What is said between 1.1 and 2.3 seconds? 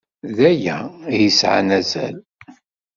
ay yesɛan azal.